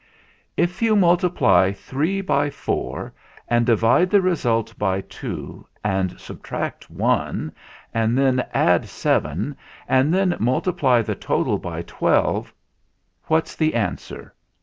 [0.57, 3.13] "If you multiply three by four,
[3.47, 7.51] and divide the result by two, and subtract one,
[7.93, 9.55] and then add seven,
[9.87, 12.51] and then multiply the total by twelve,
[13.27, 14.33] what's the answer